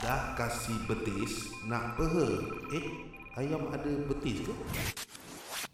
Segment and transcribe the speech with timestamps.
[0.00, 2.28] Dah kasih betis, nak peha.
[2.72, 2.86] Eh,
[3.36, 4.54] ayam ada betis ke?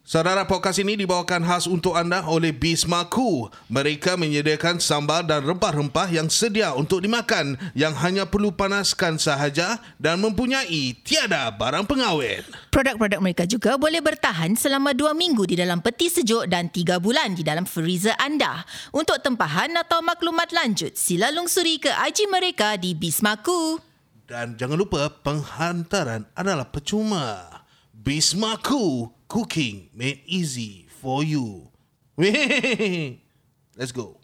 [0.07, 3.51] Saudara podcast ini dibawakan khas untuk anda oleh Bismaku.
[3.67, 10.23] Mereka menyediakan sambal dan rempah-rempah yang sedia untuk dimakan yang hanya perlu panaskan sahaja dan
[10.23, 12.47] mempunyai tiada barang pengawet.
[12.71, 17.35] Produk-produk mereka juga boleh bertahan selama 2 minggu di dalam peti sejuk dan 3 bulan
[17.35, 18.63] di dalam freezer anda.
[18.95, 23.83] Untuk tempahan atau maklumat lanjut, sila lungsuri ke IG mereka di Bismaku.
[24.23, 27.59] Dan jangan lupa penghantaran adalah percuma.
[27.91, 31.69] Bismaku Cooking made easy for you.
[32.17, 34.16] Let's go.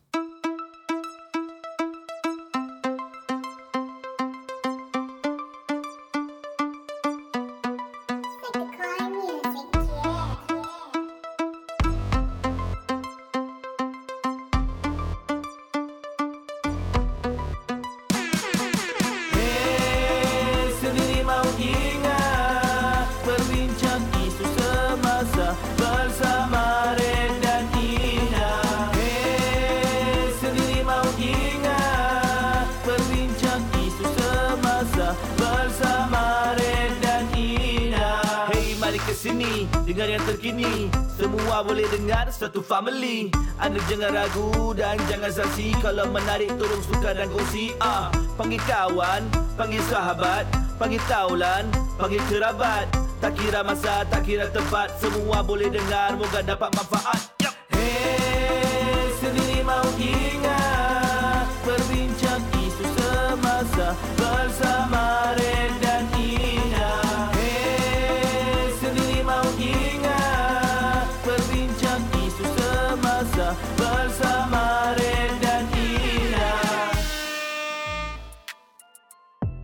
[39.83, 40.87] Dengar yang terkini
[41.19, 43.29] Semua boleh dengar Satu family.
[43.59, 49.27] Anda jangan ragu Dan jangan saksi Kalau menarik Tolong suka dan kongsi ah, Panggil kawan
[49.59, 50.47] Panggil sahabat
[50.79, 51.67] Panggil taulan
[51.99, 52.87] Panggil kerabat.
[53.23, 57.21] Tak kira masa Tak kira tempat Semua boleh dengar Moga dapat manfaat.
[57.43, 57.55] Yup.
[57.73, 64.92] Hey, sendiri mau ingat Berbincang isu semasa Bersama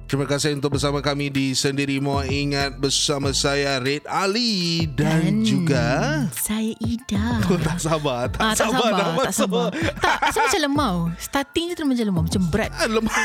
[0.08, 6.24] Terima kasih untuk bersama kami di Sendiri Mau Ingat bersama saya Red Ali dan, juga
[6.32, 7.38] Saya Ida.
[7.52, 9.68] Oh, tak sabar, tak, Ah, tak sabar, sabar, nak tak sabar.
[10.00, 10.94] Tak, asal macam lemau.
[11.20, 12.72] Starting je tu macam lemau, macam berat.
[12.80, 13.24] Ah, Lemah.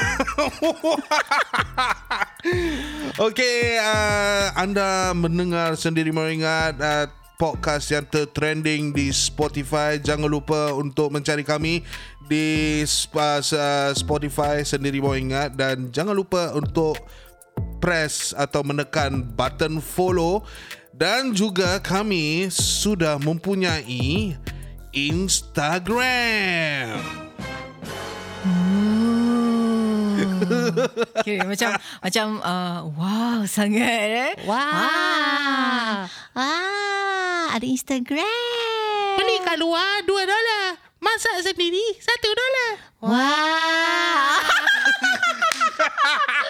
[3.31, 7.07] Okey, uh, anda mendengar sendiri mengingat uh,
[7.37, 9.97] podcast yang tertrending di Spotify.
[9.99, 11.81] Jangan lupa untuk mencari kami
[12.27, 16.95] di uh, Spotify sendiri mau ingat dan jangan lupa untuk
[17.83, 20.41] press atau menekan button follow
[20.95, 24.37] dan juga kami sudah mempunyai
[24.93, 27.01] Instagram.
[31.23, 34.31] Okay, macam macam uh, wow sangat eh.
[34.43, 36.03] Wah.
[36.35, 36.72] Wah,
[37.53, 39.13] ada Instagram.
[39.15, 40.65] Beli kat luar 2 dolar.
[40.97, 42.71] Masak sendiri 1 dolar.
[42.99, 44.41] Wah.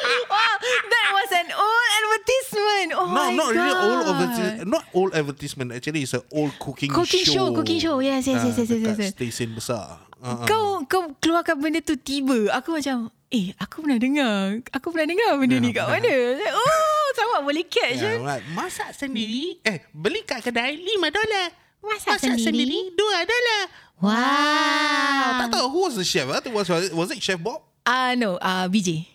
[0.04, 2.90] Wow, that was an old advertisement.
[2.94, 3.56] Oh No, my not god.
[3.56, 4.68] really old advertisement.
[4.68, 5.68] Not old advertisement.
[5.72, 7.34] Actually, it's an old cooking, Cooking show.
[7.34, 7.98] show, cooking show.
[8.00, 9.12] Yes, yes, Ah, yes, yes, yes, dekat yes.
[9.14, 10.02] Stesen besar.
[10.20, 10.44] Ah.
[10.44, 12.50] Kau kau keluarkan benda tu tiba.
[12.52, 14.60] Aku macam, eh, aku pernah dengar.
[14.72, 16.14] Aku pernah dengar benda ni kat mana.
[16.52, 18.02] Oh, sama boleh catch.
[18.02, 18.26] Yeah, eh.
[18.26, 18.44] right.
[18.52, 19.62] Masak sendiri.
[19.64, 21.48] Eh, beli kat kedai 5 dolar.
[21.84, 22.92] Masak sendiri?
[22.92, 22.98] 2
[23.30, 23.64] dolar.
[24.04, 25.40] Wow.
[25.40, 26.28] Tak tahu who was the chef?
[26.28, 26.44] ah?
[26.52, 27.64] Was was it Chef Bob?
[27.88, 29.08] Ah, no, ah BJ.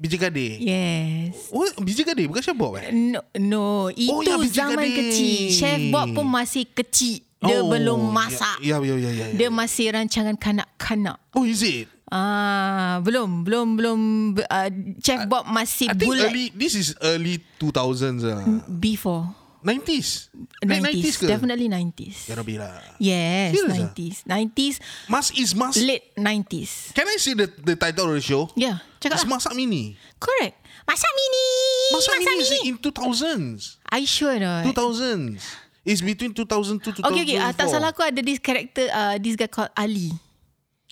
[0.00, 0.56] Biji Gade.
[0.56, 1.52] Yes.
[1.52, 2.88] Oh, Biji Gade bukan Chef Bob eh?
[2.88, 3.92] No, no.
[3.92, 4.96] itu Oh, ya, zaman gading.
[5.12, 5.40] kecil.
[5.52, 7.20] Chef Bob pun masih kecil.
[7.40, 8.60] Dia belum masak.
[8.60, 9.26] Ya, ya, ya, ya.
[9.32, 9.36] ya.
[9.36, 11.16] Dia masih rancangan kanak-kanak.
[11.32, 11.88] Oh, is it?
[12.10, 14.00] Ah, belum, belum, belum.
[14.42, 16.26] Uh, Chef Bob masih I think bulat.
[16.26, 18.42] early, this is early 2000s lah.
[18.66, 19.30] Before.
[19.62, 20.32] 90s.
[20.64, 21.04] Late 90s.
[21.04, 21.26] 90s ke?
[21.28, 22.16] Definitely 90s.
[22.26, 22.80] Ya Rabbi lah.
[22.96, 23.92] Yes, Serious ah?
[23.92, 24.16] 90s.
[24.24, 24.74] 90s,
[25.06, 25.76] Mas is Mas.
[25.78, 26.96] late 90s.
[26.96, 28.48] Can I see the the title of the show?
[28.56, 29.36] Yeah, cakap It's lah.
[29.36, 29.94] Masak Mini.
[30.16, 30.56] Correct.
[30.88, 31.46] Masak mini.
[31.94, 33.78] Masak, Mini is in 2000s.
[33.86, 34.66] I sure not.
[34.66, 35.38] 2000s.
[35.86, 37.14] It's between 2002 to 2004.
[37.14, 37.38] Okay, okay.
[37.38, 40.10] Uh, tak salah aku ada this character, uh, this guy called Ali.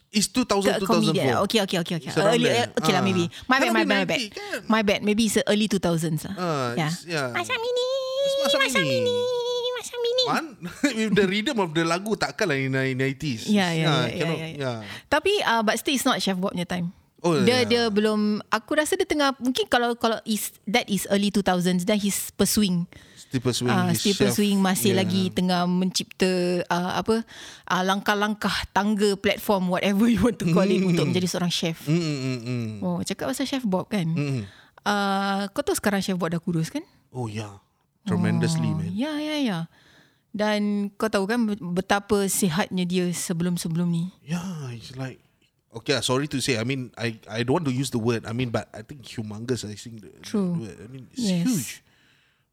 [0.09, 1.37] It's 2000 Ke comedian.
[1.37, 1.45] 2004.
[1.45, 1.97] Okay, okay, okay.
[2.01, 2.11] okay.
[2.17, 2.67] Around Early, there.
[2.73, 3.05] okay lah, Ah.
[3.05, 3.25] maybe.
[3.45, 4.21] My bad, my bad, my bad.
[4.25, 4.59] 90, kan?
[4.65, 5.01] My bad.
[5.05, 6.25] Maybe it's early 2000s.
[6.25, 6.35] lah.
[6.35, 6.93] Ah, yeah.
[7.05, 7.29] yeah.
[7.31, 7.87] Masak mini.
[8.25, 9.05] It's Masak Mini.
[9.05, 10.25] Mini.
[10.29, 10.47] Man,
[10.99, 13.49] with the rhythm of the lagu takkanlah in the 90s.
[13.49, 14.61] Yeah, yeah, yeah, yeah, cannot- yeah, yeah.
[14.61, 14.79] yeah.
[15.09, 16.93] Tapi uh, but still it's not Chef Bob punya time.
[17.19, 17.63] Oh, dia yeah.
[17.67, 21.99] dia belum aku rasa dia tengah mungkin kalau kalau is that is early 2000s then
[21.99, 22.87] he's pursuing
[23.29, 24.21] Still pursuing uh, still chef.
[24.25, 25.05] pursuing masih Yeah.
[25.05, 26.33] lagi tengah mencipta
[26.65, 27.21] uh, apa
[27.69, 31.85] uh, langkah-langkah tangga platform whatever you want to call it untuk menjadi seorang chef.
[31.85, 32.69] Mm, mm, mm, mm.
[32.81, 34.09] Oh, cakap pasal Chef Bob kan.
[34.09, 34.49] Mm.
[34.81, 36.81] Uh, kau tahu sekarang Chef Bob dah kurus kan?
[37.13, 37.61] Oh yeah.
[38.09, 38.89] Tremendously, man.
[38.97, 39.59] Ya, ya, ya.
[40.33, 41.45] Dan kau tahu kan
[41.77, 44.09] betapa sihatnya dia sebelum-sebelum ni.
[44.25, 45.21] Yeah, it's like
[45.69, 46.57] Okay, ah, sorry to say.
[46.57, 48.25] I mean, I I don't want to use the word.
[48.25, 49.69] I mean, but I think humongous.
[49.69, 50.57] I think the, True.
[50.57, 50.77] The word.
[50.81, 51.45] I mean, it's Yes.
[51.45, 51.71] huge.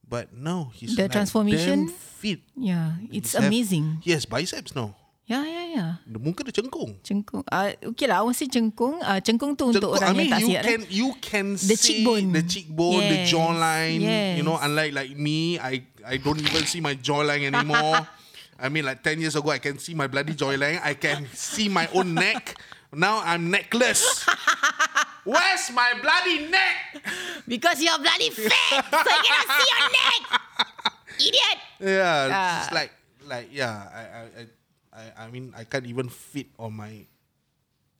[0.08, 1.90] But now he's The like transformation?
[1.90, 2.40] damn fit.
[2.56, 4.00] Yeah, it's He's have- amazing.
[4.06, 4.94] He has biceps now.
[5.26, 5.86] Ya, ya, ya.
[6.06, 7.02] The muka dia cengkung.
[7.02, 7.42] Cengkung.
[7.50, 9.02] Uh, okay lah, awak say cengkung.
[9.02, 10.64] Uh, cengkung tu untuk Cengkung, orang I mean, yang tak sihat.
[10.70, 10.94] can eh.
[10.94, 12.30] you can The see cheekbone.
[12.30, 14.00] the cheekbone, the Yes, jawline.
[14.38, 14.66] You know, yes.
[14.70, 18.06] unlike like me, I I don't even see my jawline anymore.
[18.62, 20.78] I mean, like ten years ago, I can see my bloody jawline.
[20.78, 22.54] I can see my own neck.
[22.94, 24.06] Now I'm neckless.
[25.26, 27.02] Where's my bloody neck?
[27.48, 30.22] Because you're bloody fat, so you cannot see your neck.
[31.18, 31.58] Idiot.
[31.82, 32.64] Yeah, Ah.
[32.64, 32.92] it's like
[33.26, 33.90] like yeah.
[33.90, 34.44] I I I
[34.94, 37.06] I, I mean I can't even fit on my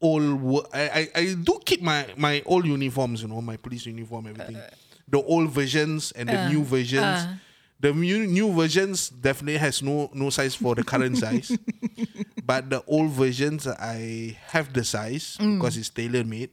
[0.02, 0.70] old work.
[0.74, 3.22] I, I I do keep my my old uniforms.
[3.24, 4.58] You know, my police uniform, everything.
[5.10, 7.26] the old versions and the uh, new versions.
[7.26, 7.36] uh.
[7.80, 11.52] The new new versions definitely has no no size for the current size,
[12.46, 15.60] but the old versions I have the size Mm.
[15.60, 16.52] because it's tailor made.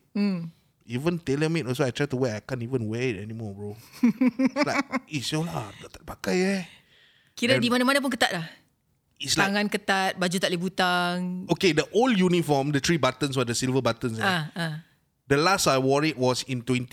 [0.84, 3.70] Even tailor made also I try to wear I can't even wear it anymore, bro.
[4.02, 4.82] it's like,
[5.14, 6.62] eh, sial lah, dah tak pakai eh.
[7.32, 8.46] Kira And- di mana-mana pun ketat lah.
[9.22, 11.18] It's like Tangan ketat, baju tak boleh butang.
[11.46, 14.18] okay, the old uniform, the three buttons or the silver buttons.
[14.18, 14.74] eh, Ah, ah.
[15.30, 16.90] The last I wore it was in 20,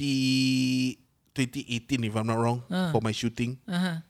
[1.33, 2.61] 2018, if I'm not wrong,
[2.93, 3.57] for my shooting.
[3.65, 4.05] Uh-huh.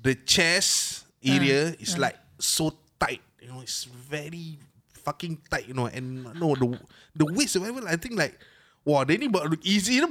[0.00, 3.20] The chest area is like so tight.
[3.38, 4.56] You know, it's very
[5.04, 5.68] fucking tight.
[5.68, 6.80] You know, and no the
[7.12, 7.84] the waist whatever.
[7.84, 8.40] I think like.
[8.84, 9.32] Wah, dia ni
[9.64, 10.08] easy ni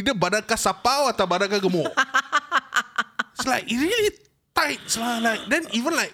[0.00, 1.92] either badan kau sapau atau badan kau gemuk.
[3.36, 4.12] it's like it really
[4.56, 4.80] tight.
[4.96, 5.20] lah.
[5.20, 6.12] Like then even like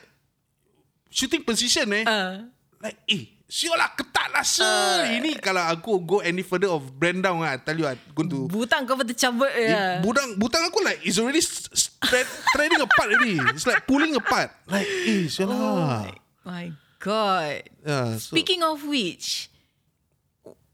[1.06, 2.04] shooting position eh.
[2.06, 2.50] Uh.
[2.80, 7.18] Like eh Sure lah ketat lah sir Ini kalau aku go any further of brand
[7.18, 9.98] down I tell you I going to Butang kau betul cabut ya.
[10.00, 12.24] Budang Butang aku like It's already s- s- thread,
[12.54, 16.08] Threading apart already It's like pulling apart Like eh sure lah
[16.46, 16.70] My
[17.02, 17.66] God.
[17.84, 19.49] yeah, so, Speaking of which,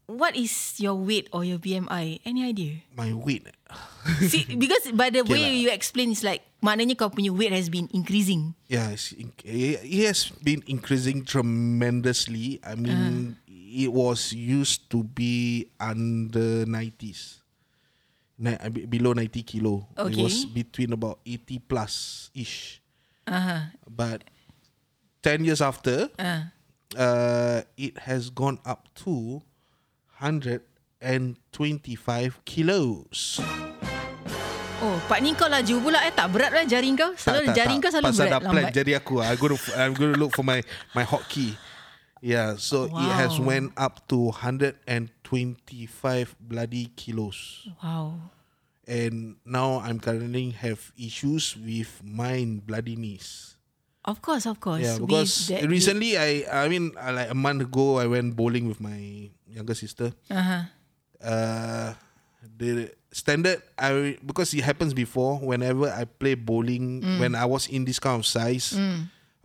[0.07, 2.19] what is your weight or your BMI?
[2.25, 2.81] Any idea?
[2.95, 3.47] My weight
[4.23, 5.55] See, because by the Okay way lah.
[5.59, 8.55] you explain, it's like maknanya kau punya weight has been increasing.
[8.71, 13.35] Yeah it's, in- it has been increasing tremendously I mean
[13.77, 17.43] It was used to be Under 90s
[18.39, 20.23] Ni- uh, be- Below 90 kilo It Okay.
[20.23, 22.79] was between about 80 plus ish
[23.27, 23.75] Uh-huh.
[23.83, 24.23] But
[25.21, 26.47] 10 years after, Uh.
[26.95, 29.43] uh, it has gone up to
[30.19, 33.39] 125 kilos.
[34.77, 36.13] Oh, Pak ni kau laju pula eh.
[36.13, 37.09] Tak berat lah jaring kau.
[37.17, 38.77] Selalu jaring kau selalu Pasal berat dah plan lambat.
[38.77, 39.15] jadi aku.
[39.25, 40.61] I'm going to I'm going to look for my
[40.93, 41.57] my hotkey.
[42.17, 43.45] Yeah, so it has Wow.
[43.45, 45.13] went up to 125
[46.41, 47.69] bloody kilos.
[47.77, 48.33] Wow.
[48.89, 53.53] And now I'm currently have issues with mine bloody knees.
[54.01, 54.81] Of course, of course.
[54.81, 58.79] Yeah, because recently I I mean uh, like a month ago I went bowling with
[58.79, 60.13] my younger sister.
[60.29, 60.61] Uh-huh.
[61.17, 61.93] Uh,
[62.57, 67.19] the standard I because it happens before whenever I play bowling Mm.
[67.19, 68.77] when I was in this kind of size,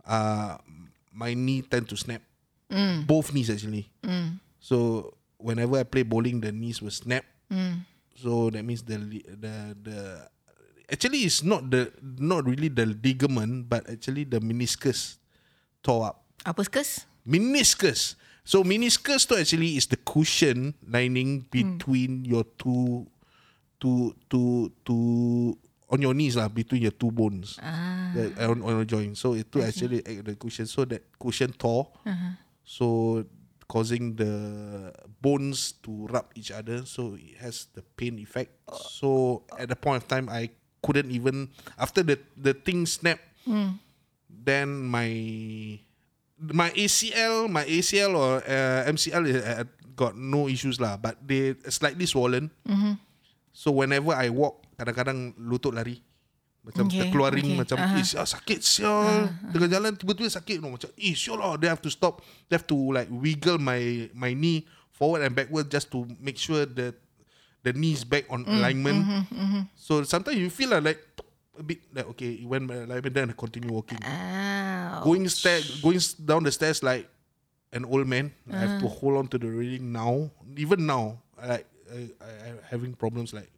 [0.05, 0.57] uh,
[1.11, 2.21] my knee tend to snap.
[2.69, 3.05] Mm.
[3.05, 3.89] Both knees actually.
[4.63, 7.25] So whenever I play bowling, the knees will snap.
[7.51, 7.83] Mm.
[8.17, 8.97] So that means the
[9.27, 9.97] the the
[10.87, 15.17] actually it's not the not really the ligament, but actually the meniscus
[15.81, 16.23] tore up.
[16.45, 17.05] Apa skes?
[17.27, 18.15] Meniscus.
[18.43, 23.07] So meniscus to actually is the cushion lining between your two
[23.79, 25.55] two two two
[25.87, 28.11] on your knees lah between your two bones Ah.
[28.15, 29.15] the, on, on your joint.
[29.15, 30.67] So it to actually act the cushion.
[30.67, 31.87] So that cushion tore.
[32.67, 33.23] So
[33.71, 34.91] causing the
[35.23, 36.83] bones to rub each other.
[36.85, 38.51] So it has the pain effect.
[38.91, 40.51] So at the point of time, I
[40.83, 41.47] couldn't even
[41.79, 43.23] after the the thing snapped.
[44.27, 45.07] Then my
[46.51, 49.63] my ACL, my ACL or uh, MCL uh,
[49.95, 52.51] got no issues lah, but they slightly swollen.
[53.53, 56.01] So whenever I walk, kadang-kadang lutut lari.
[56.63, 57.59] Macam Okay, okay, terkeluaring okay.
[57.59, 59.27] macam eh sial, sakit sial.
[59.51, 61.59] Tengah jalan tiba-tiba sakit no macam eh sial lah.
[61.59, 62.23] They have to stop.
[62.47, 64.63] They have to like wiggle my my knee
[64.95, 66.95] forward and backward just to make sure that
[67.67, 69.27] the knees back on alignment.
[69.75, 71.03] So sometimes you feel lah like
[71.57, 73.99] a bit like okay, it went my alignment then I continue walking.
[74.03, 75.01] Ah.
[75.03, 77.09] Going stair going down the stairs like
[77.71, 78.33] an old man.
[78.51, 78.99] I have to uh-huh.
[78.99, 80.29] hold on to the railing now.
[80.57, 83.49] Even now, like I, I, I'm having problems like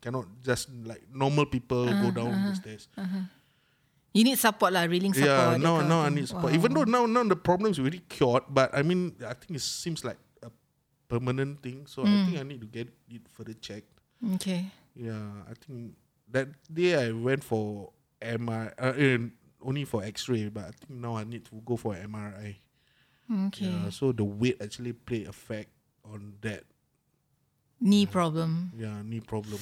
[0.00, 2.88] cannot just like normal people go uh-huh, down the uh-huh, stairs.
[4.14, 5.58] You need support lah, railing support.
[5.58, 6.52] Yeah, now now I need support.
[6.52, 6.58] Wow.
[6.60, 9.64] Even though now now the problem is already cured, but I mean I think it
[9.64, 10.52] seems like a
[11.08, 11.88] permanent thing.
[11.90, 12.24] So I hmm.
[12.28, 13.90] think I need to get it further checked.
[14.38, 14.70] Okay.
[14.94, 15.98] Yeah, I think
[16.30, 17.90] that day I went for
[18.20, 19.18] MRI, uh, eh,
[19.62, 22.56] only for X-ray, but I think now I need to go for MRI.
[23.46, 23.66] Okay.
[23.66, 25.70] Yeah, so the weight actually played effect
[26.04, 26.64] on that.
[27.84, 28.72] Knee problem.
[28.72, 29.60] Yeah, knee problem.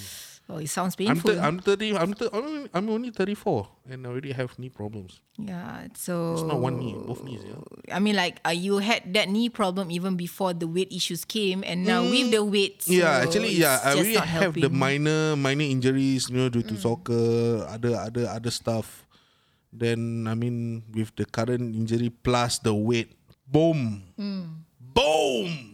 [0.48, 1.30] Oh, it sounds I'm, painful.
[1.34, 1.96] th- I'm 30.
[1.98, 5.18] I'm, th- I'm only- I'm only 34 and I already have knee problems.
[5.38, 5.86] yeah.
[5.98, 7.42] So It's not one knee, both knees.
[7.42, 7.62] Yeah.
[7.90, 11.64] I mean, like uh, you had that knee problem even before the weight issues came,
[11.66, 12.98] and now with the weight, so Mm.
[13.02, 17.66] yeah, actually, yeah, I not have the minor minor injuries, you know, due to soccer,
[17.66, 19.02] other other other stuff.
[19.72, 23.14] Then I mean, with the current injury plus the weight,
[23.48, 24.04] boom,
[24.94, 25.71] boom.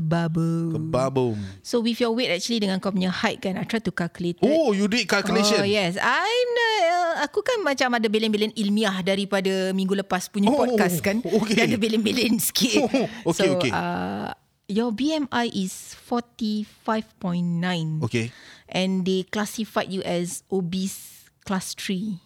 [0.00, 0.72] Bubble.
[0.72, 1.38] kababoom.
[1.60, 4.36] So with your weight actually dengan kau punya height kan, I try to calculate.
[4.40, 5.60] Oh, you did calculation.
[5.60, 10.56] Oh yes, I'm uh, aku kan macam ada belen-belen ilmiah daripada minggu lepas punya Oh,
[10.58, 11.20] podcast kan.
[11.40, 11.54] okay.
[11.56, 12.84] Dia ada belen-belen sikit.
[13.24, 13.72] Oh, okay, so, okay.
[13.72, 14.32] Uh,
[14.66, 18.32] your BMI is 45.9 Okay.
[18.68, 22.18] and they classified you as obese class 3.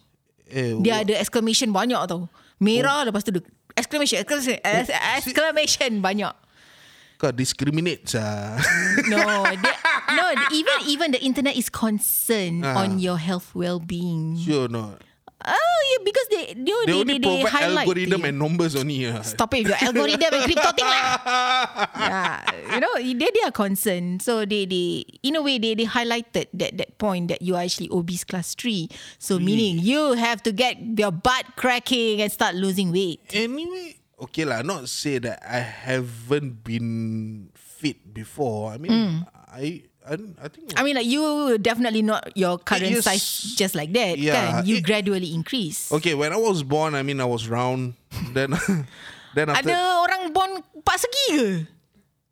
[0.51, 2.27] Eh, Dia ada exclamation banyak tau.
[2.57, 3.41] Merah lepas tu dia
[3.73, 4.59] exclamation exclamation,
[5.17, 6.33] exclamation banyak.
[7.21, 8.57] Kau discriminate sah.
[9.13, 9.75] No, they,
[10.17, 10.25] no.
[10.49, 12.81] Even even the internet is concerned Ah.
[12.81, 14.41] on your health well-being.
[14.41, 14.97] sure not.
[15.41, 19.09] Oh yeah, because they they They only they, they, provide highlight algorithm and numbers only.
[19.09, 19.25] ah.
[19.25, 21.17] Stop it with your algorithm and crypto thing lah.
[21.97, 22.37] Yeah,
[22.77, 26.45] you know they they are concerned, so they they in a way they they highlighted
[26.53, 28.85] that that point that you are actually obese class three.
[29.17, 33.25] So meaning you have to get your butt cracking and start losing weight.
[33.33, 34.61] Anyway, okay lah.
[34.61, 36.89] Not say that I haven't been
[37.55, 38.71] fit before.
[38.71, 40.73] I mean, I, I, I think.
[40.77, 41.21] I mean, like you
[41.57, 43.05] definitely not your current Yes.
[43.05, 43.25] size
[43.55, 44.17] just like that.
[44.17, 44.69] Yeah, kan?
[44.69, 45.91] You it- gradually increase.
[45.91, 47.93] okay, when I was born, I mean, I was round.
[48.37, 48.53] then,
[49.33, 49.69] then after.
[49.69, 51.47] Ada orang born empat segi ke?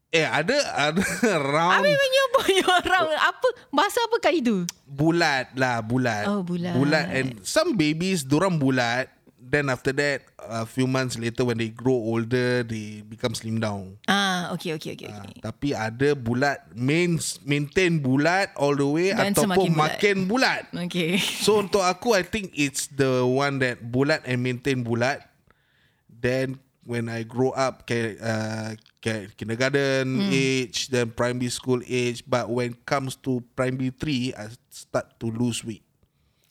[0.09, 1.05] Eh, ada ada
[1.53, 4.65] round Habis when you born orang apa bahasa apakah itu?
[4.89, 6.25] bulat lah, bulat.
[6.25, 6.73] Oh, bulat.
[6.73, 9.05] Bulat and some babies, dorang bulat.
[9.49, 13.97] Then after that, a few months later when they grow older, they become slim down.
[14.05, 15.09] Ah, okay, okay, okay.
[15.09, 15.41] Ah, okay.
[15.41, 19.97] tapi ada bulat main maintain bulat all the way Dan ataupun bulat.
[19.97, 20.63] makin bulat.
[20.85, 21.17] Okay.
[21.45, 25.25] So untuk aku I think it's the one that bulat and maintain bulat.
[26.05, 32.45] Then when I grow up ke, uh, ke kindergarten age then primary school age but
[32.53, 35.81] when comes to primary 3 I start to lose weight.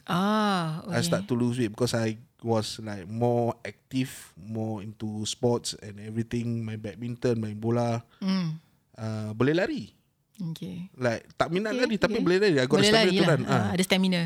[0.09, 0.99] Ah, okay.
[0.99, 5.99] I start to lose weight because I was like more active, more into sports and
[5.99, 8.03] everything, my badminton, main bola.
[8.23, 8.59] Hmm.
[8.95, 9.85] Uh, boleh lari.
[10.39, 10.87] Okay.
[10.95, 12.25] Like tak minat Okay, lari tapi okay.
[12.25, 12.57] boleh lari.
[12.57, 13.31] I got Boleh the stamina lari to lah.
[13.31, 13.43] run.
[13.43, 13.69] Ah, Ah.
[13.75, 14.23] ada stamina.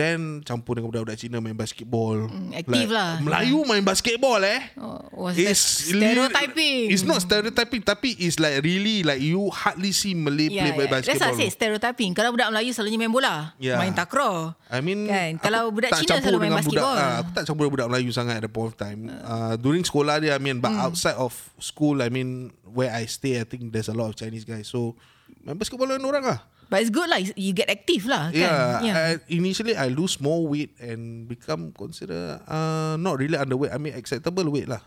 [0.00, 2.24] Then campur dengan budak-budak Cina main basketball.
[2.24, 3.20] Hmm, aktif lah.
[3.20, 4.72] Melayu main basketball eh.
[4.80, 6.88] Oh, It's stereotyping?
[6.88, 10.90] It's not stereotyping tapi it's like really like you hardly see Malay Yeah, play yeah.
[10.90, 11.28] That's basketball.
[11.28, 12.10] why I say stereotyping.
[12.12, 13.76] Kalau budak Melayu selalunya main bola, Yeah.
[13.76, 14.56] main takraw.
[14.66, 16.96] I mean Kan, kalau budak Cina selalu main dengan budak, basketball.
[16.96, 20.16] ah, Aku tak campur budak Melayu sangat at the point of time uh, During sekolah
[20.16, 20.86] dia I mean But Hmm.
[20.86, 24.46] outside of school I mean Where I stay I think there's a lot of Chinese
[24.46, 24.96] guys So
[25.42, 26.40] Main basketball dengan orang lah
[26.70, 27.18] But it's good lah.
[27.34, 28.30] You get active lah.
[28.30, 28.46] Kan?
[28.46, 28.94] Yeah, yeah.
[28.94, 33.74] I, initially I lose more weight and become consider uh, not really underweight.
[33.74, 34.78] I mean acceptable weight lah.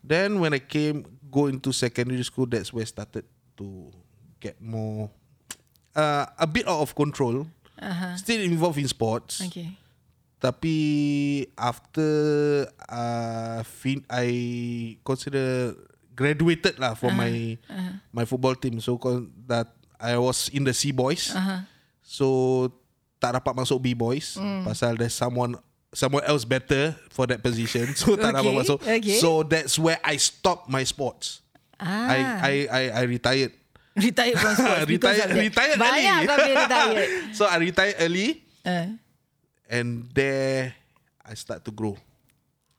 [0.00, 3.28] Then when I came go into secondary school, that's where I started
[3.60, 3.92] to
[4.40, 5.12] get more
[5.92, 7.44] uh, a bit out of control.
[7.76, 8.16] Uh-huh.
[8.16, 9.44] Still involved in sports.
[9.44, 9.76] Okay.
[10.40, 10.76] Tapi
[11.60, 12.08] after
[12.88, 14.28] uh, fin- I
[15.04, 15.76] consider
[16.16, 17.60] graduated lah from my
[18.16, 18.80] my football team.
[18.80, 21.32] So con- that I was in the C boys.
[21.32, 21.64] Uh-huh.
[22.02, 22.26] So
[23.16, 24.62] tak dapat masuk B boys Hmm.
[24.62, 25.56] pasal there's someone
[25.90, 27.88] someone else better for that position.
[27.98, 28.78] So tak dapat Okay, masuk.
[28.84, 29.18] okay.
[29.18, 31.40] So that's where I stopped my sports.
[31.76, 32.08] Ah.
[32.08, 33.52] I I I I retired.
[33.96, 36.28] Retired from sports retired retired Banyak early.
[36.28, 37.10] boleh retired.
[37.32, 38.98] so I retired early Uh,
[39.70, 40.74] and there
[41.24, 41.96] I start to grow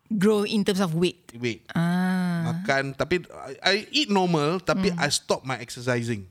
[0.08, 1.34] grow in terms of weight.
[1.34, 1.66] weight.
[1.74, 2.54] Ah.
[2.54, 5.02] Makan tapi I, I eat normal tapi Hmm.
[5.02, 6.30] I stop my exercising.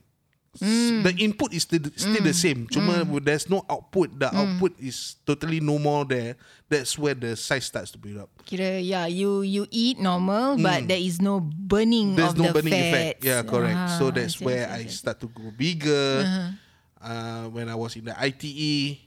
[0.61, 2.43] S- The input is still, still the Hmm.
[2.45, 2.59] same.
[2.67, 4.17] Cuma there's no output.
[4.17, 6.35] The output is totally no more there.
[6.67, 8.29] That's where the size starts to build up.
[8.43, 12.15] Kira yeah, you you eat normal but there is no burning.
[12.17, 12.89] There's of no the burning fats.
[12.91, 13.17] effect.
[13.23, 13.77] Yeah, correct.
[13.77, 14.97] Ah, so that's see, where see, I see.
[14.99, 16.23] start to grow bigger.
[16.25, 16.49] Uh-huh.
[16.97, 18.97] Uh, when I was in the ITE,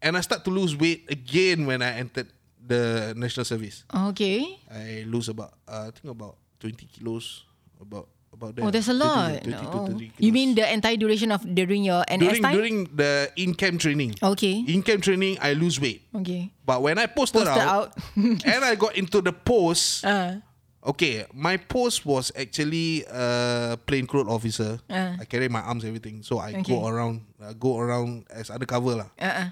[0.00, 2.30] and I start to lose weight again when I entered
[2.62, 3.82] the national service.
[4.14, 4.56] Okay.
[4.70, 7.42] I lose about uh, I think about 20 kilos
[7.82, 8.06] about
[8.38, 8.62] about that.
[8.62, 9.42] Oh, there's a 20 lot.
[9.42, 9.86] 20 to Oh.
[9.90, 10.12] 30.
[10.22, 12.54] You mean the entire duration of during your NS during time?
[12.54, 14.14] during the in camp training?
[14.22, 14.62] Okay.
[14.66, 16.06] In camp training I lose weight.
[16.14, 16.54] Okay.
[16.64, 18.16] But when I posted, Posted out, out.
[18.46, 20.38] and I got into the post, Uh,
[20.86, 24.78] okay, my post was actually a plain clothes officer.
[24.88, 25.18] Uh.
[25.18, 26.22] I carry my arms, everything.
[26.22, 26.70] So I Okay.
[26.78, 29.10] go around, uh, go around as undercover lah.
[29.18, 29.50] uh-uh.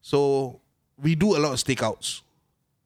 [0.00, 0.60] So
[0.96, 2.22] we do a lot of stakeouts.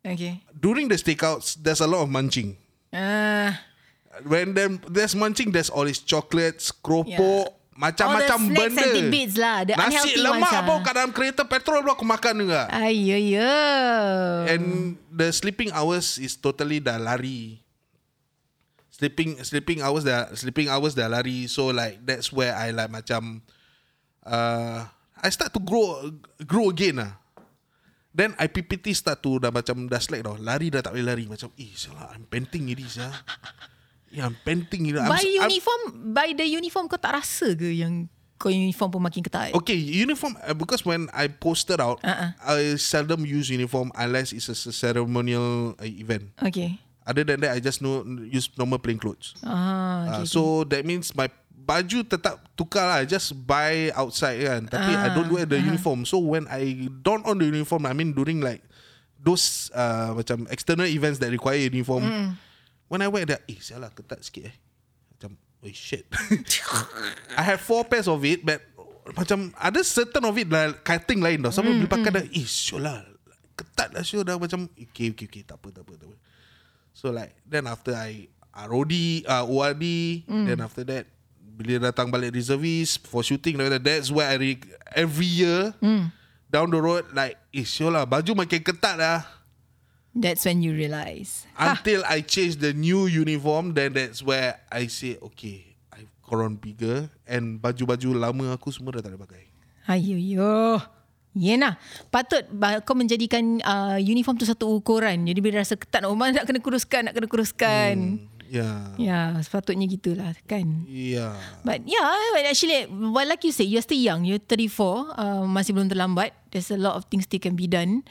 [0.02, 0.42] Okay.
[0.58, 2.56] During the stakeouts, there's a lot of munching.
[2.92, 3.54] Ah,
[4.22, 8.84] When them, there's munching, there's all these chocolates, keropok, macam-macam All the snacks benda.
[8.84, 10.62] and tidbits lah, the Nasi lemak ones lah.
[10.68, 12.68] pun kat dalam kereta petrol pun aku makan juga.
[12.68, 13.52] ay, ya, ya.
[14.52, 17.64] And the sleeping hours is totally dah lari.
[18.92, 21.48] Sleeping sleeping hours dah sleeping hours dah lari.
[21.48, 23.40] So like that's where I like macam
[24.22, 24.84] uh,
[25.18, 26.12] I start to grow
[26.44, 27.16] grow again lah.
[28.12, 30.36] Then IPPT start to dah macam dah slack tau.
[30.36, 31.24] Lari dah tak boleh lari.
[31.24, 33.08] Macam, eh salah, I'm panting ni sah.
[34.20, 34.92] I'm panting ni.
[34.92, 35.80] I'm, By I'm, uniform,
[36.12, 39.54] by the uniform kau tak rasa ke yang kau uniform pun makin ketat?
[39.56, 42.34] Okay, uniform uh, because when I posted out, Uh-uh.
[42.42, 46.34] I seldom use uniform unless it's a ceremonial uh, event.
[46.42, 46.76] Okay.
[47.06, 49.34] Other than that, I just know use normal plain clothes.
[49.42, 53.00] Ah, Uh, so that means my baju tetap tukar lah.
[53.06, 54.66] Just buy outside kan.
[54.66, 56.02] Tapi I don't wear the uniform.
[56.06, 58.62] So when I don on the uniform, I mean during like
[59.18, 62.34] those uh, macam external events that require uniform.
[62.92, 64.56] When I wear that, eh salah ketat sikit eh.
[65.16, 66.04] Macam, oh shit.
[67.40, 68.60] I have four pairs of it, but
[69.16, 71.48] macam ada certain of it lah cutting lain tau.
[71.48, 73.00] Sampai bila pakai dah, eh sure lah.
[73.56, 76.16] Ketat lah sure dah macam, okay, okay, okay, tak apa, tak apa, tak apa.
[76.92, 78.92] So like then after I ROD,
[79.24, 79.84] uh, ORD,
[80.28, 81.08] then after that
[81.52, 84.56] bila datang balik reservist for shooting that's where I
[84.96, 85.76] every year
[86.48, 89.24] down the road like eh sure lah baju makin ketat lah
[90.12, 91.48] That's when you realise.
[91.56, 97.08] until I change the new uniform then that's where I say okay I've grown bigger
[97.24, 99.44] and baju-baju lama aku semua dah tak boleh pakai.
[99.88, 100.78] Ayo yo.
[101.32, 101.80] Yena,
[102.12, 102.44] patut
[102.84, 105.24] kau menjadikan uh, uniform tu satu ukuran.
[105.24, 108.20] Jadi bila rasa ketat nak rumah nak kena kuruskan, nak kena kuruskan.
[108.20, 108.32] Hmm.
[108.52, 108.68] Ya.
[109.00, 110.84] Ya, sepatutnya gitulah kan.
[110.84, 111.32] Ya.
[111.64, 114.28] But yeah, but actually, well, like you say, you're still young.
[114.28, 114.76] You're 34.
[115.16, 116.36] Uh, masih belum terlambat.
[116.52, 118.04] There's a lot of things still can be done.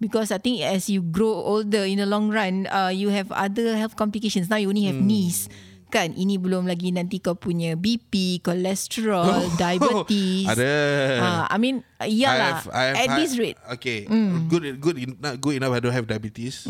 [0.00, 3.76] Because I think as you grow older in the long run, uh, you have other
[3.76, 4.48] health complications.
[4.48, 5.06] Now you only have Hmm.
[5.06, 5.46] knees.
[5.90, 9.26] Kan, ini belum lagi nanti kau punya BP, kolesterol,
[9.60, 10.46] diabetes.
[10.46, 10.72] Ada.
[11.18, 12.32] Uh, I mean, iyalah.
[12.32, 13.58] I have- I have at high- this rate.
[13.74, 14.06] Okay.
[14.48, 16.62] Good good in, not good enough I don't have diabetes.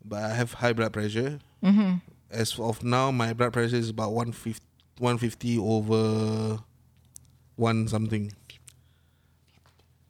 [0.00, 1.38] But I have high blood pressure.
[2.32, 4.64] As of now my blood pressure is about 150
[4.98, 6.00] 150 over
[7.54, 8.32] one something.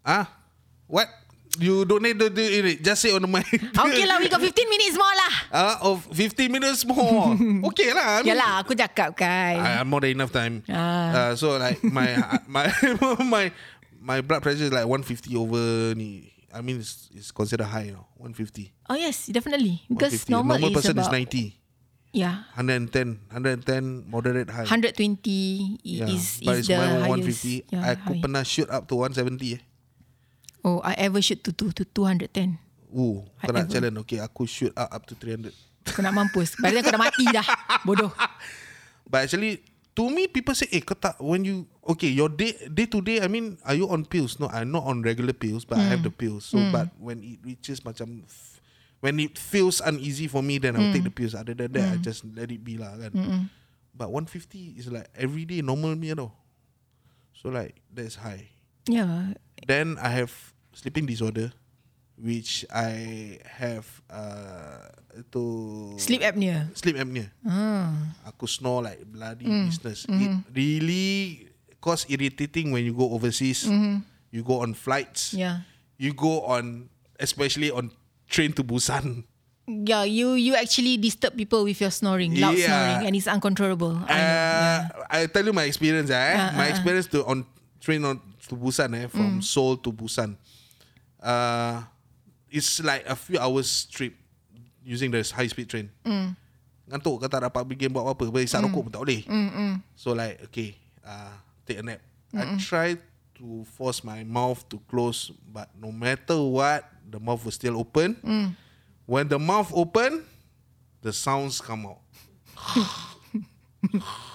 [0.07, 0.31] Ah?
[0.87, 1.11] What?
[1.61, 2.81] You don't need to do it.
[2.81, 3.44] Just say on the mic.
[3.85, 5.33] Okay lah, we got 15 minutes more lah.
[5.53, 7.37] Ah, of 15 minutes more.
[7.68, 8.16] okay lah.
[8.16, 9.61] I mean, Yalah, aku cakap kan.
[9.61, 10.64] I have more than enough time.
[10.73, 11.12] Ah.
[11.12, 12.16] Uh, so like my
[12.49, 12.73] my
[13.20, 13.44] my
[14.01, 16.33] my blood pressure is like 150 over ni.
[16.51, 18.09] I mean it's, it's considered high now.
[18.16, 18.73] 150.
[18.88, 19.85] Oh yes, definitely.
[19.87, 20.33] Because 150.
[20.33, 21.61] normal, normal is person about, is 90.
[22.11, 22.42] Yeah.
[22.59, 24.66] 110, 110 moderate high.
[24.66, 26.11] 120 yeah.
[26.11, 27.46] is, but is it's the my highest.
[27.46, 27.70] 150.
[27.70, 28.23] Yeah, Aku high.
[28.25, 29.62] pernah shoot up to 170 eh.
[30.64, 32.59] Oh, I ever shoot to, to, to 210.
[32.92, 33.73] Ooh, I kau nak ever.
[33.73, 33.96] challenge.
[34.05, 35.55] Okay, aku shoot up, up to 300.
[35.88, 36.59] Kau nak mampus.
[36.59, 37.46] Padahal kau dah mati dah.
[37.87, 38.12] Bodoh.
[39.09, 39.64] But actually,
[39.96, 43.25] to me, people say, eh, kau tak, when you, okay, your day, day to day,
[43.25, 44.37] I mean, are you on pills?
[44.38, 46.44] No, I'm not on regular pills, but I have the pills.
[46.51, 48.27] So, but when it reaches macam,
[49.01, 51.35] when it feels uneasy for me, then I'll take the pills.
[51.35, 53.49] Other than that, I just let it be lah kan.
[53.96, 56.33] But 150 is like everyday normal me tau.
[57.37, 58.53] So like, that's high.
[58.88, 59.37] Yeah.
[59.66, 60.33] Then I have
[60.73, 61.53] sleeping disorder,
[62.16, 64.88] which I have uh,
[65.33, 65.42] to
[65.99, 66.68] Sleep apnea.
[66.77, 67.29] sleep apnea.
[67.46, 67.92] Ah.
[68.29, 70.07] Aku snore like bloody business.
[70.09, 71.49] It really
[71.81, 73.64] cause irritating when you go overseas.
[74.31, 75.35] You go on flights.
[75.35, 75.66] Yeah.
[75.99, 77.90] You go on, especially on
[78.31, 79.25] train to Busan.
[79.70, 82.66] Yeah, you you actually disturb people with your snoring, loud Yeah.
[82.66, 83.94] snoring, and it's uncontrollable.
[84.03, 84.79] I know, Uh,
[85.11, 86.11] I tell you my experience.
[86.11, 86.16] Eh?
[86.35, 87.46] Ah, my ah, experience to on
[87.81, 88.93] train on to Busan.
[88.95, 90.37] Eh, from Seoul to Busan.
[91.21, 91.83] Uh,
[92.49, 94.14] it's like a few hours trip
[94.85, 95.88] using the high speed train.
[96.90, 98.29] Ngantuk kata dapat pergi buat apa-apa.
[98.31, 99.23] Berisap rokok pun tak boleh.
[99.97, 101.33] So like okay, uh,
[101.64, 102.01] take a nap.
[102.31, 102.95] I try
[103.40, 108.14] to force my mouth to close, but no matter what, the mouth was still open.
[109.07, 110.23] When the mouth open,
[111.03, 111.99] the sounds come out.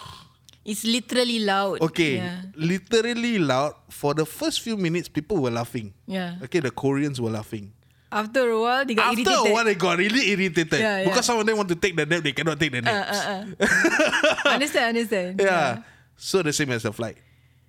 [0.65, 1.79] It's literally loud.
[1.81, 2.41] Okay, Yeah.
[2.57, 3.75] literally loud.
[3.89, 5.93] For the first few minutes, people were laughing.
[6.09, 6.41] Yeah.
[6.43, 7.71] Okay, the Koreans were laughing.
[8.11, 9.51] After a while, they got After irritated.
[9.51, 11.03] a while, they got really irritated Yeah, yeah.
[11.05, 13.17] because some of them want to take the nap, they cannot take the Uh, naps.
[13.17, 14.49] uh, uh.
[14.57, 15.39] understand, understand.
[15.39, 15.83] yeah.
[16.17, 17.17] So the same as the flight.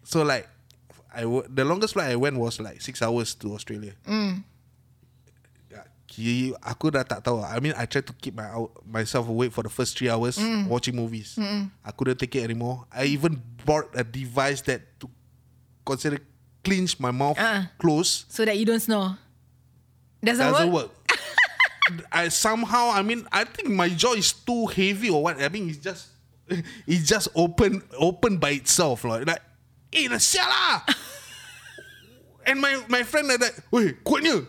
[0.05, 0.49] So like,
[1.13, 3.93] I w- the longest flight I went was like six hours to Australia.
[4.07, 4.45] Mm.
[6.17, 7.45] Ki- Aku dah tak tahu.
[7.45, 8.49] I mean, I tried to keep my
[8.89, 10.65] myself awake for the first three hours Mm.
[10.65, 11.37] watching movies.
[11.85, 12.89] I couldn't take it anymore.
[12.89, 13.37] I even
[13.69, 15.13] bought a device that to
[15.85, 16.25] consider
[16.65, 17.69] clinch my mouth Uh-uh.
[17.77, 18.25] close.
[18.33, 19.21] So that you don't snore.
[20.25, 20.89] Doesn't, Doesn't work?
[20.89, 21.21] work.
[22.11, 25.37] I somehow I mean I think my jaw is too heavy or what.
[25.39, 26.11] I mean it's just
[26.89, 29.45] it's just open open by itself like like
[29.93, 30.81] eh dah sial lah.
[32.47, 34.47] And my my friend like that, weh kuatnya.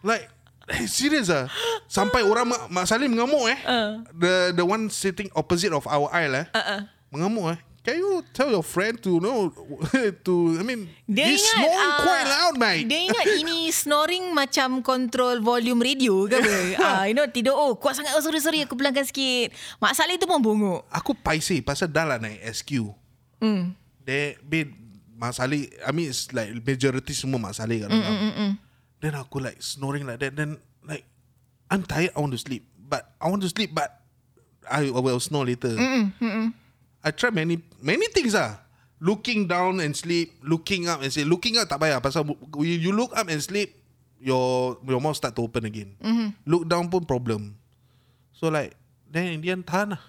[0.00, 0.28] Like
[0.70, 1.50] eh, serious ah.
[1.90, 3.58] Sampai orang Mak, Mak Salim mengamuk eh.
[3.66, 3.90] Uh.
[4.14, 6.46] The the one sitting opposite of our aisle eh.
[6.54, 6.80] Uh-uh.
[7.12, 7.60] Mengamuk eh.
[7.80, 9.48] Can you tell your friend to know
[10.28, 12.84] to I mean Dia he's ingat snoring ah, quite loud mate.
[12.84, 17.80] Dia ingat ini snoring macam control volume radio ke apa ah, You know tidur Oh
[17.80, 21.64] kuat sangat oh, Sorry sorry aku belangkan sikit Mak Saleh tu pun bongok Aku paisi
[21.64, 22.92] pasal dah lah naik SQ.
[23.40, 23.72] Hmm.
[24.04, 24.68] Dia be
[25.16, 28.04] Mak Saleh I mean it's like majority semua Mak Saleh kat dalam.
[28.04, 28.52] Mm,
[29.00, 31.08] Then aku like snoring like that then like
[31.72, 33.96] I'm tired I want to sleep but I want to sleep but
[34.68, 35.72] I, will snore later.
[35.72, 36.52] mm,
[37.02, 38.60] I try many many things ah.
[39.00, 41.24] Looking down and sleep, looking up and sleep.
[41.24, 42.28] Looking up tak payah pasal
[42.60, 43.72] you, you look up and sleep
[44.20, 45.96] your your mouth start to open again.
[46.04, 46.28] Mm-hmm.
[46.44, 47.56] Look down pun problem.
[48.36, 48.76] So like
[49.08, 50.04] then in the end tahan lah.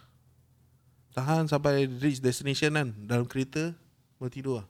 [1.15, 3.71] Tahan sampai reach destination kan dalam kereta
[4.19, 4.67] mau tidur lah.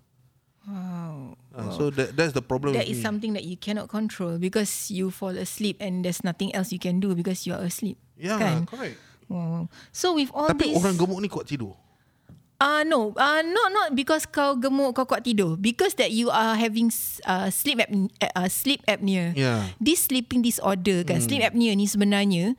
[0.70, 2.72] Wow Ah, so that that's the problem.
[2.80, 3.04] That with is me.
[3.04, 7.04] something that you cannot control Because you fall asleep And there's nothing else you can
[7.04, 8.64] do Because you are asleep Yeah, kan?
[8.64, 8.96] correct.
[9.28, 9.68] Wow.
[9.92, 11.76] So with all Tapi this orang gemuk ni kuat tidur.
[12.62, 15.58] Uh, no, uh, not not because kau gemuk kau kuat tidur.
[15.58, 16.94] Because that you are having
[17.26, 19.34] uh, sleep ap uh, sleep apnea.
[19.34, 19.66] Yeah.
[19.82, 22.54] This sleeping disorder kan, sleep apnea ni sebenarnya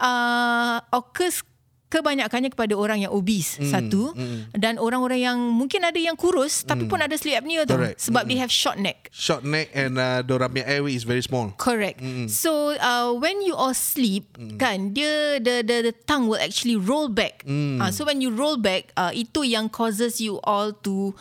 [0.00, 1.44] uh, occurs
[1.92, 4.16] kebanyakannya kepada orang yang obese Hmm, satu
[4.56, 8.00] dan orang-orang yang mungkin ada yang kurus tapi pun ada sleep apnea tu Correct.
[8.00, 9.12] sebab they have short neck.
[9.12, 11.50] Short neck and uh, dorang punya airway is very small.
[11.58, 11.98] Correct.
[11.98, 12.30] Mm.
[12.30, 14.56] So uh, when you all sleep, mm.
[14.56, 17.42] kan, dia the, the the tongue will actually roll back.
[17.42, 17.82] Mm.
[17.82, 21.12] Uh, so when you roll back, uh, itu yang causes you all to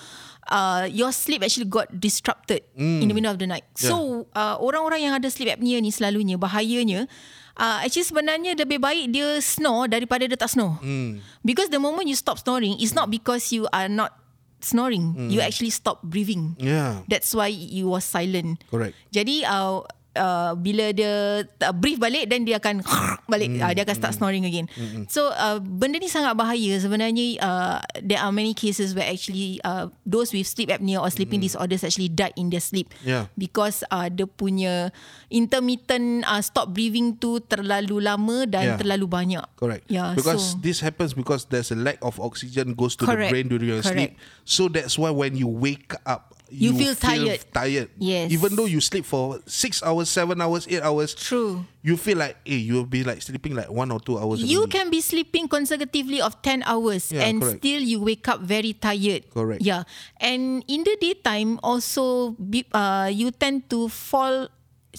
[0.54, 3.02] uh, your sleep actually got disrupted mm.
[3.02, 3.66] in the middle of the night.
[3.82, 3.92] Yeah.
[3.92, 7.10] So uh, orang-orang yang ada sleep apnea ni selalunya bahayanya.
[7.58, 10.80] Uh, actually sebenarnya lebih baik dia snore daripada dia tak snore.
[10.80, 11.20] Mm.
[11.44, 14.16] Because the moment you stop snoring, it's not because you are not
[14.64, 15.14] snoring.
[15.18, 15.30] Mm.
[15.34, 16.56] You actually stop breathing.
[16.62, 17.04] Yeah.
[17.10, 18.64] That's why you was silent.
[18.72, 18.96] Correct.
[19.12, 19.84] Jadi uh,
[20.16, 22.84] uh, bila dia uh, brief balik then dia akan
[23.32, 23.62] balik mm.
[23.64, 24.68] uh, dia akan start snoring again.
[24.76, 25.08] Mm.
[25.08, 29.88] So uh, benda ni sangat bahaya sebenarnya uh, there are many cases where actually uh,
[30.04, 31.48] those with sleep apnea or sleeping mm.
[31.48, 32.92] disorders actually died in their sleep.
[33.04, 33.32] Yeah.
[33.38, 34.92] Because uh, dia punya
[35.32, 38.78] intermittent uh, stop breathing tu terlalu lama dan Yeah.
[38.78, 39.46] terlalu banyak.
[39.58, 39.84] Correct.
[39.90, 43.34] Yeah, Because so this happens because there's a lack of oxygen goes to Correct.
[43.34, 44.16] the brain during your Correct.
[44.16, 44.22] sleep.
[44.46, 47.40] So that's why when you wake up, You feel tired.
[47.54, 47.90] Tired.
[47.98, 48.32] Yes.
[48.32, 51.64] Even though you sleep for six hours, seven hours, eight hours, true.
[51.82, 54.44] you feel like, hey, you'll be like sleeping like one or two hours.
[54.44, 57.60] You can be sleeping consecutively of 10 hours Yeah, and correct.
[57.64, 59.32] still you wake up very tired.
[59.32, 59.64] Correct.
[59.64, 59.84] Yeah.
[60.20, 62.36] And in the daytime also
[62.76, 64.50] uh, you tend to fall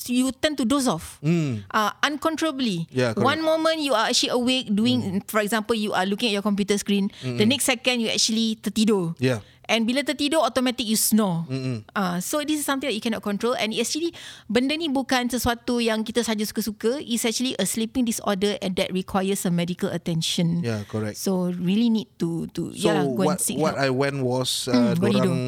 [0.08, 2.88] you tend to doze off uh, uncontrollably.
[2.88, 2.96] Mm.
[2.96, 3.18] Yeah, correct.
[3.20, 3.24] Mm.
[3.24, 6.78] One moment you are actually awake doing, for example, you are looking at your computer
[6.78, 7.10] screen.
[7.22, 9.14] The next second you actually tertidur.
[9.20, 9.40] Yeah.
[9.72, 11.48] And bila tertidur automatic you snore.
[11.96, 14.12] Uh, so this is something that you cannot control and actually
[14.44, 17.00] benda ni bukan sesuatu yang kita saja suka-suka.
[17.00, 20.60] It's actually a sleeping disorder and that requires a medical attention.
[20.60, 21.16] Yeah, correct.
[21.16, 23.88] So really need to to So yeah go what and seek what help.
[23.88, 25.40] I went was uh, what do you dorang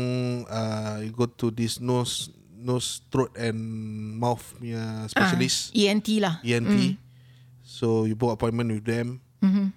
[0.49, 3.61] uh, go to this nose nose throat and
[4.17, 5.77] mouth punya specialist.
[5.77, 6.35] Ah, ENT lah.
[6.41, 6.97] ENT.
[7.61, 9.21] So you book appointment with them.
[9.45, 9.77] Mm-hmm.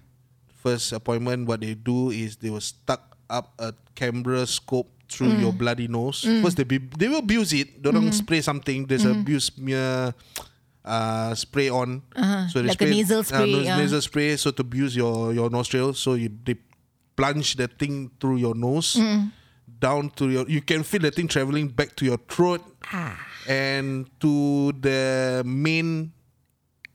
[0.56, 5.40] First appointment, what they do is they will stuck up a camera scope through Mm.
[5.40, 6.20] your bloody nose.
[6.42, 7.82] First they be, they will abuse it.
[7.82, 8.12] They don't Mm-hmm.
[8.24, 8.84] spray something.
[8.86, 10.12] There's a abuse punya
[10.84, 12.02] uh, spray on.
[12.16, 12.48] Uh-huh.
[12.48, 13.76] So they Like a nasal spray, Uh, yeah.
[13.80, 14.36] nasal spray.
[14.36, 15.92] So to abuse your your nostril.
[15.96, 16.56] So you they
[17.16, 18.96] plunge the thing through your nose.
[19.00, 19.32] Mm.
[19.80, 22.60] Down to your, you can feel the thing traveling back to your throat
[22.92, 23.14] Ah.
[23.46, 26.10] and to the main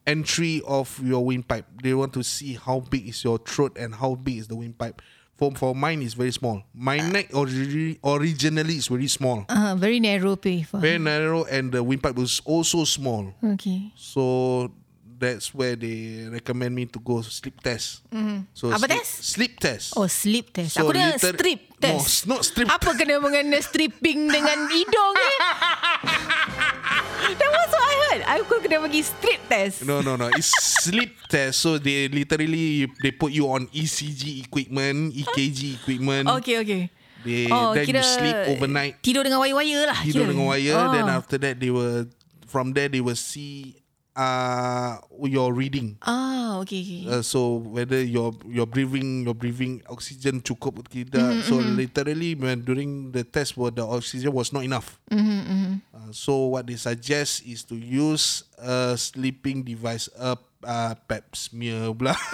[0.06, 1.66] entry of your windpipe.
[1.82, 5.02] They want to see how big is your throat and how big is the windpipe.
[5.34, 6.62] For for mine is very small.
[6.72, 10.78] My neck ori- originally is very small, Uh, very narrow pay for.
[10.78, 13.34] very narrow, and the windpipe was also small.
[13.58, 13.90] Okay.
[13.98, 14.70] So
[15.18, 18.06] that's where they recommend me to go sleep test.
[18.54, 18.76] So Mm-hmm.
[18.76, 19.12] Apa sleep, test?
[19.24, 19.86] Sleep test.
[19.98, 20.78] Oh sleep test.
[20.78, 22.06] So Aku dengar liter- strip No, test.
[22.06, 25.32] it's not strip Apa kena mengena stripping dengan hidung ni?
[27.24, 28.22] That was what I heard.
[28.44, 29.88] Aku kena pergi strip test.
[29.88, 30.28] No, no, no.
[30.36, 30.52] It's
[30.84, 31.64] sleep test.
[31.64, 36.28] So they literally they put you on ECG equipment, EKG equipment.
[36.42, 36.82] Okay, okay.
[37.24, 39.00] They then you sleep overnight.
[39.00, 39.98] Tidur dengan wire-wire lah.
[40.04, 40.32] Tidur kira.
[40.36, 40.76] dengan wire.
[40.76, 40.92] Oh.
[40.92, 42.06] Then after that they will
[42.52, 43.80] from there they will see
[44.16, 45.98] uh, your reading.
[46.02, 47.04] Ah, okay, okay.
[47.10, 51.22] Uh, so whether your your breathing your breathing oxygen cukup ke tidak.
[51.22, 54.98] Mm-hmm, so literally when during the test, where the oxygen was not enough.
[55.10, 61.24] Mm-hmm, Uh, so what they suggest is to use a sleeping device, a uh, pap
[61.38, 62.18] smear pula.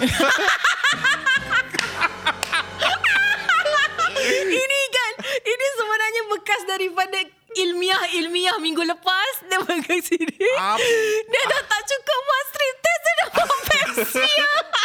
[4.50, 7.18] ini kan, ini sebenarnya bekas daripada
[7.56, 9.34] ilmiah-ilmiah minggu lepas.
[9.48, 10.36] Dia pegang sini.
[10.58, 10.90] Apa?
[11.26, 14.32] Dia dah tak cukup buat strip test, dia dah buat Pepsi.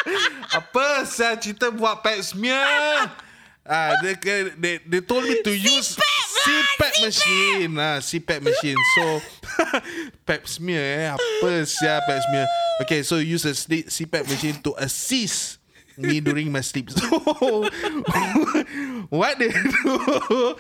[0.61, 3.09] Apa saya cerita buat pap smear?
[3.65, 4.13] Ah, they,
[4.61, 5.97] they, they told me to use
[6.45, 7.73] CPAP machine.
[7.81, 8.77] Ah, CPAP machine.
[8.93, 9.03] So,
[10.29, 11.09] pap smear eh.
[11.17, 12.45] Apa sia pap smear?
[12.85, 15.57] Okay, so use a CPAP machine to assist
[15.97, 16.93] me during my sleep.
[16.95, 17.65] So,
[19.09, 20.55] what they do?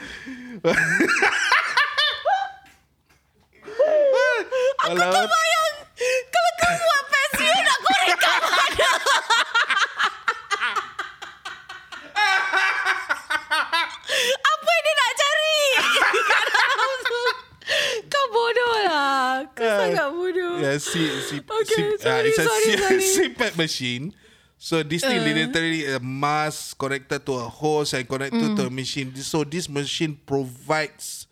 [4.85, 5.73] Aku tak bayang.
[6.27, 8.89] Kalau kau buat Pepsi, nak korek kat mana?
[14.45, 15.59] Apa yang dia nak cari?
[18.05, 19.49] Kau bodoh lah.
[19.51, 20.53] Kau sangat bodoh.
[20.61, 20.91] Yeah, C,
[21.25, 23.01] C, Okay, C, sorry, it's a sorry.
[23.01, 24.13] CPAP machine.
[24.55, 25.33] So this thing Uh.
[25.45, 29.13] literally a mask connected to a hose and connected to a machine.
[29.17, 31.27] So this machine provides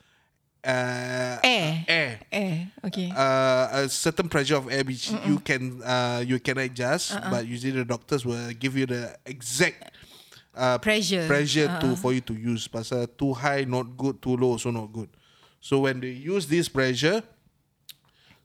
[0.64, 1.86] uh, Air.
[1.88, 2.20] air.
[2.32, 3.12] Eh, okay.
[3.12, 7.30] Uh, a certain pressure of air which you can uh, you can adjust, Uh-uh.
[7.30, 9.92] but usually the doctors will give you the exact
[10.56, 11.28] uh, Pressure.
[11.28, 12.68] pressure to for you to use.
[12.68, 15.10] Pasal too high not good, too low also not good.
[15.60, 17.24] So when they use this pressure,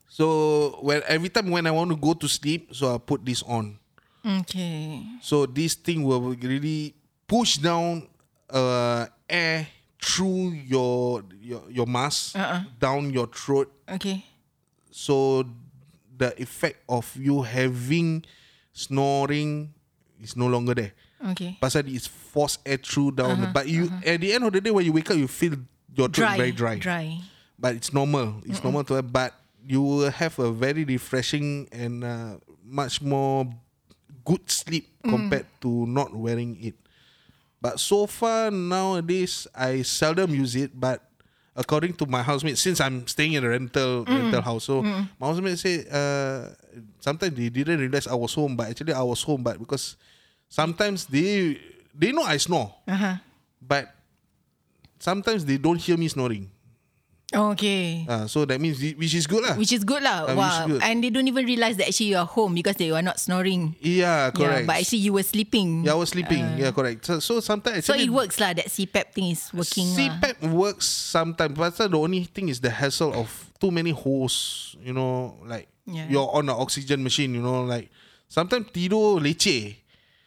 [0.08, 3.42] so when every time when I want to go to sleep, so I put this
[3.42, 3.78] on.
[4.26, 5.02] Okay.
[5.22, 6.94] So this thing will really
[7.26, 8.08] push down
[8.50, 9.66] uh, air
[10.00, 12.62] through your your, your mask Uh-uh.
[12.78, 14.24] down your throat Okay.
[14.90, 15.44] so
[16.18, 18.24] the effect of you having
[18.72, 19.74] snoring
[20.20, 20.92] is no longer there.
[21.34, 21.58] Okay.
[21.62, 23.38] Pasal it's forced air through down.
[23.42, 23.50] Uh-huh.
[23.54, 24.14] But you uh-huh.
[24.14, 25.54] at the end of the day when you wake up you feel
[25.94, 26.36] your throat Dry.
[26.36, 26.76] very dry.
[26.78, 27.18] Dry.
[27.58, 28.42] But it's normal.
[28.46, 29.34] It's normal to have but
[29.66, 33.50] you will have a very refreshing and uh, much more
[34.24, 35.10] good sleep mm-hmm.
[35.10, 36.74] compared to not wearing it.
[37.60, 41.02] But so far nowadays I seldom use it but
[41.58, 44.82] according to my housemate since I'm staying in a rental rental house so
[45.18, 46.54] my housemate say uh,
[47.02, 49.96] sometimes they didn't realize I was home but actually I was home but because
[50.48, 51.58] sometimes they
[51.98, 53.16] they know I snore Uh-huh.
[53.60, 53.90] but
[54.98, 56.50] sometimes they don't hear me snoring.
[57.28, 58.06] Okay.
[58.08, 59.52] Uh, so that means which is good lah.
[59.52, 60.24] Which is good lah.
[60.24, 60.66] Ah, which is wow.
[60.66, 60.80] good.
[60.80, 63.76] And they don't even realize that actually you are home because they are not snoring.
[63.84, 64.64] yeah, correct.
[64.64, 65.84] Yeah, but actually you were sleeping.
[65.84, 66.56] yeah, I was sleeping.
[66.56, 67.04] yeah, correct.
[67.04, 68.56] So, so sometimes So it works lah.
[68.56, 70.16] That CPAP thing is working lah.
[70.16, 73.28] CPAP works sometimes, but the only thing is the hassle of
[73.60, 74.72] too many holes.
[74.80, 76.08] You know, like Yeah.
[76.08, 77.36] you're on an oxygen machine.
[77.36, 77.92] You know, like
[78.28, 79.76] sometimes tidur leceh.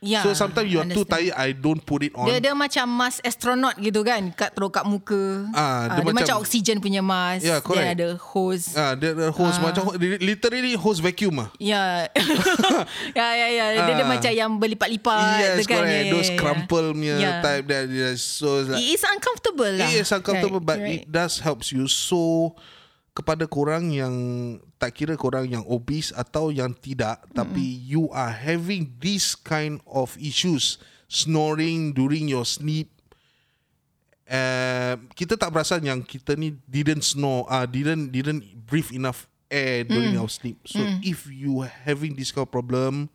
[0.01, 1.29] Yeah, so sometimes you're too understand.
[1.29, 1.37] tired.
[1.37, 2.25] I don't put it on.
[2.25, 5.45] Dia dia macam mask astronaut gitu kan, kat teruk kat muka.
[5.53, 7.45] Ah, Ah, dia dia, macam, macam- oksigen punya mask.
[7.45, 7.85] Yeah, correct.
[7.85, 8.73] Then ada hose.
[8.73, 11.53] Ah, the, the hose macam literally hose vacuum ah.
[11.61, 12.09] Ya.
[13.17, 13.65] ya ya ya.
[13.77, 14.09] Dia, dia Ah.
[14.09, 15.85] macam yang berlipat-lipat yes, kan.
[15.85, 15.93] correct.
[15.93, 16.39] Ya, Those ya, ya.
[16.41, 17.37] crumple punya Yeah.
[17.45, 17.85] type that.
[17.85, 19.85] Yeah, so it's like, It is uncomfortable lah.
[19.85, 20.93] It is uncomfortable Right, but right.
[20.97, 21.85] it does helps you.
[21.85, 22.57] So
[23.11, 24.15] kepada korang yang
[24.79, 29.79] tak kira korang yang obese atau yang tidak mm tapi you are having this kind
[29.87, 32.91] of issues snoring during your sleep
[34.29, 39.83] uh, kita tak perasan yang kita ni didn't snore uh, didn't didn't breathe enough air
[39.83, 43.11] during our sleep so if you having this kind of problem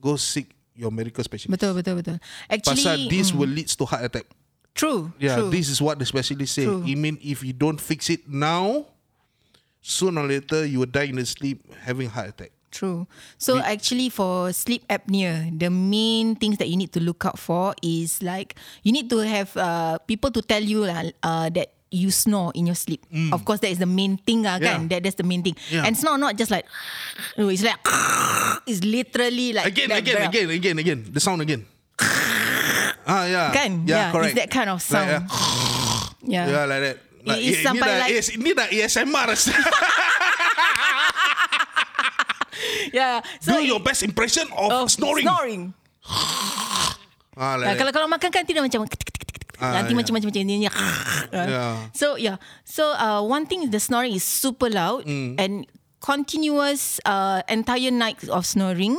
[0.00, 2.16] go seek your medical specialist Betul betul betul.
[2.52, 4.28] Actually, pasal this mm, will leads to heart attack
[4.76, 5.10] true.
[5.16, 5.50] Yeah, true.
[5.50, 6.68] this is what the specialists say.
[6.68, 6.84] True.
[6.84, 8.84] I mean, if you don't fix it now,
[9.86, 12.50] sooner or later you will die in the sleep having heart attack.
[12.74, 13.06] True.
[13.38, 17.72] So actually for sleep apnea, the main things that you need to look out for
[17.80, 22.50] is like you need to have uh, people to tell you uh, that you snore
[22.58, 23.06] in your sleep.
[23.32, 24.84] Of course that is the main thing lah, kan.
[24.84, 24.88] Mm.
[24.90, 25.54] That that's the main thing.
[25.70, 25.86] Yeah.
[25.86, 26.66] And snore not just like
[27.38, 27.78] no, it's like
[28.68, 31.00] it's literally like Again, again, again, again, again.
[31.08, 31.64] The sound again.
[33.06, 33.54] ah, yeah.
[33.54, 33.86] Kan?
[33.86, 34.34] Yeah, Yeah, correct.
[34.34, 35.08] it's that kind of sound.
[35.08, 35.30] Like,
[36.26, 36.44] Yeah.
[36.44, 36.96] yeah, yeah, like that.
[37.26, 39.28] Like, is ini sampai dah, like- AS, ini dah ASMR.
[42.94, 43.20] yeah.
[43.42, 45.26] So Do it- your best impression of, of snoring.
[45.26, 45.62] Snoring.
[47.36, 48.88] Ah, like Nah, kalau kalau makan kan tidak macam
[49.60, 49.98] Ah, nanti yeah.
[50.00, 50.64] macam macam macam ni.
[51.36, 51.92] Yeah.
[51.92, 52.40] So yeah.
[52.64, 55.36] So uh, one thing is the snoring is super loud Mm.
[55.36, 55.68] and
[56.00, 58.96] continuous uh, entire night of snoring.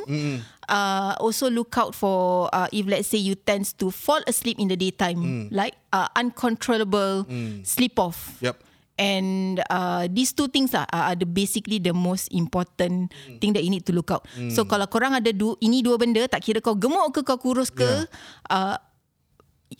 [0.68, 4.68] Uh, also look out for uh, if let's say you tends to fall asleep in
[4.68, 5.48] the daytime, Mm.
[5.50, 7.24] like uh, uncontrollable
[7.64, 8.36] sleep off.
[8.44, 8.60] Yep.
[8.98, 13.38] And uh, these two things are, are the basically the most important Hmm.
[13.38, 14.26] thing that you need to look out.
[14.52, 17.70] So kalau korang ada du, ini dua benda, tak kira kau gemuk ke kau kurus
[17.70, 18.10] ke, Yeah.
[18.50, 18.76] uh,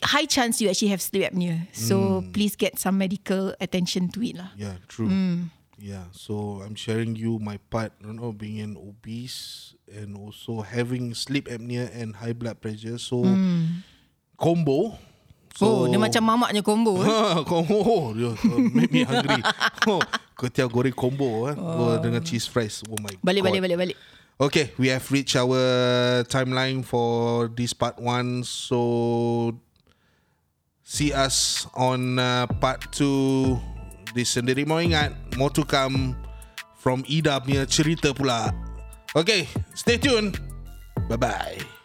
[0.06, 1.66] high chance you actually have sleep apnea.
[1.74, 2.30] So Hmm.
[2.30, 4.54] please get some medical attention to it lah.
[4.54, 5.10] Yeah, true.
[5.78, 11.14] Yeah, so I'm sharing you my part, you know, being an obese and also having
[11.14, 12.98] sleep apnea and high blood pressure.
[12.98, 13.22] So
[14.34, 14.98] combo.
[15.62, 16.98] oh, dia macam mamaknya combo.
[17.02, 17.06] eh.
[17.06, 17.78] Ha, combo.
[17.78, 19.38] Oh, dia, uh, make me hungry.
[19.90, 20.02] oh,
[20.34, 21.54] kuetiau goreng combo eh.
[21.54, 21.94] Oh.
[22.02, 22.82] dengan cheese fries.
[22.90, 23.54] Oh my Balik, god.
[23.54, 23.98] balik, balik, balik.
[24.38, 25.58] Okay, we have reached our
[26.26, 28.42] timeline for this part one.
[28.42, 29.54] So
[30.82, 33.58] see us on uh, part two.
[34.12, 36.16] Di sendiri mau ingat, more to come
[36.78, 38.50] from Ida punya cerita pula.
[39.16, 40.40] Okay, stay tuned.
[41.08, 41.77] Bye bye.